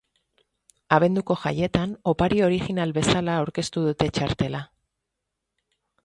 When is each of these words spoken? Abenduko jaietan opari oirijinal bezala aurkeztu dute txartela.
Abenduko 0.95 1.35
jaietan 1.41 1.91
opari 2.11 2.41
oirijinal 2.45 2.93
bezala 2.95 3.35
aurkeztu 3.41 3.83
dute 3.89 4.07
txartela. 4.19 4.63